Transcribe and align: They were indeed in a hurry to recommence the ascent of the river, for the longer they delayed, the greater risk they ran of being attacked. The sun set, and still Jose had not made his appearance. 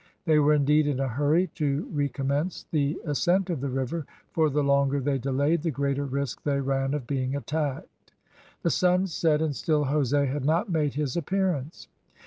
They 0.25 0.39
were 0.39 0.55
indeed 0.55 0.87
in 0.87 0.99
a 0.99 1.07
hurry 1.07 1.45
to 1.53 1.87
recommence 1.93 2.65
the 2.71 2.99
ascent 3.05 3.51
of 3.51 3.61
the 3.61 3.69
river, 3.69 4.07
for 4.31 4.49
the 4.49 4.63
longer 4.63 4.99
they 4.99 5.19
delayed, 5.19 5.61
the 5.61 5.69
greater 5.69 6.05
risk 6.05 6.41
they 6.41 6.59
ran 6.59 6.95
of 6.95 7.05
being 7.05 7.35
attacked. 7.35 8.11
The 8.63 8.71
sun 8.71 9.05
set, 9.05 9.43
and 9.43 9.55
still 9.55 9.83
Jose 9.83 10.25
had 10.25 10.43
not 10.43 10.71
made 10.71 10.95
his 10.95 11.15
appearance. 11.15 11.87